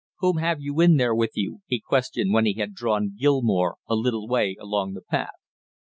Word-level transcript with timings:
"Whom 0.17 0.37
have 0.37 0.59
you 0.59 0.79
in 0.81 0.97
there 0.97 1.13
with 1.13 1.33
you?" 1.35 1.61
he 1.67 1.79
questioned 1.79 2.33
when 2.33 2.47
he 2.47 2.53
had 2.55 2.73
drawn 2.73 3.15
Gilmore 3.15 3.75
a 3.87 3.93
little 3.93 4.27
way 4.27 4.57
along 4.59 4.93
the 4.93 5.01
path. 5.03 5.29